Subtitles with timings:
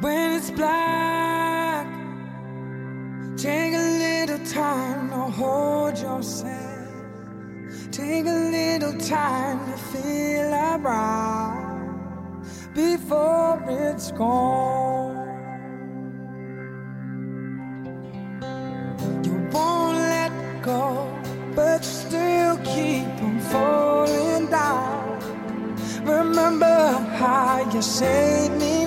[0.00, 1.86] when it's black.
[3.36, 6.72] Take a little time to hold yourself.
[7.90, 12.44] Take a little time to feel around
[12.74, 15.16] before it's gone.
[19.24, 20.32] You won't let
[20.62, 21.08] go,
[21.54, 25.18] but you still keep on falling down.
[26.04, 28.81] Remember how you saved me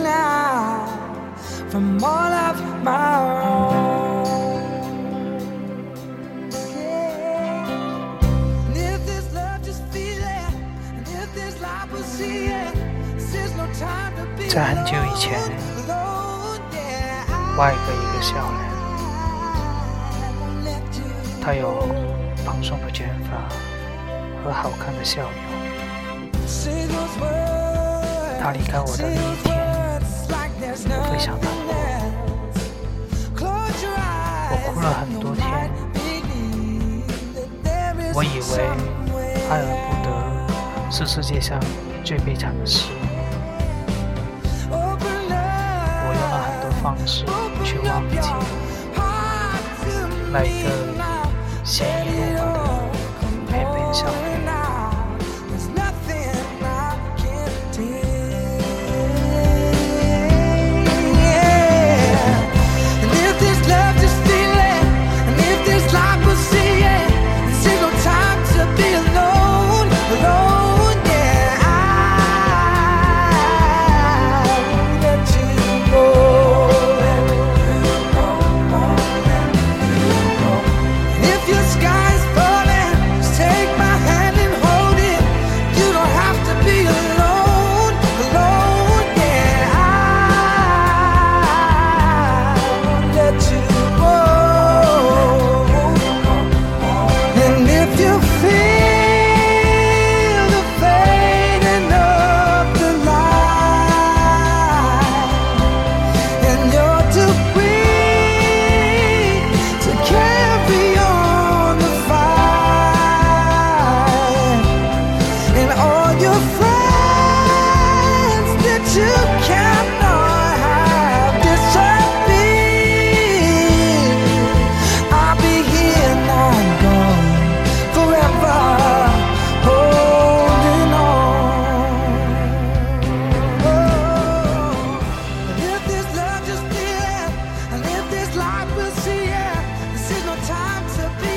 [1.76, 4.56] from all of my wrong.
[6.50, 7.68] Yeah.
[8.68, 10.54] And if this love just feel it,
[10.96, 12.74] and if this life will see it,
[13.16, 15.38] this is no time to be 在很久以前
[15.86, 16.62] alone.
[16.72, 18.60] Yeah, 外国一个校园
[20.24, 21.12] ，I won't let you
[21.44, 21.66] 他有
[22.46, 23.32] 蓬松的卷发
[24.46, 25.28] 和好看的笑.
[28.42, 29.54] 他离开我的那一天，
[30.88, 31.55] 我非常难
[34.86, 35.70] 了很多天。
[38.14, 38.64] 我以为
[39.50, 41.60] 爱而不得是世界上
[42.04, 42.90] 最悲惨的事。
[44.70, 44.78] 我
[46.14, 47.26] 用了很多方式
[47.64, 48.30] 去忘记
[50.32, 50.70] 那一个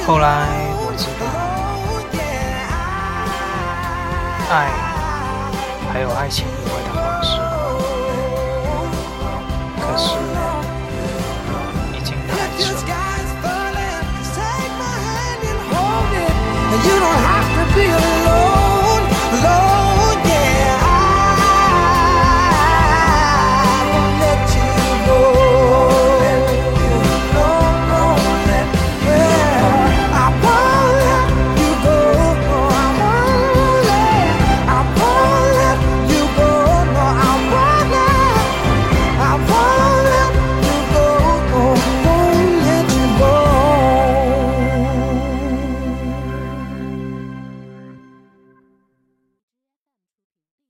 [0.09, 0.49] 后来
[0.81, 1.27] 我知道，
[4.51, 4.73] 爱
[5.93, 7.37] 还有爱情以外的方式，
[9.85, 10.17] 可是
[11.93, 12.73] 已经太迟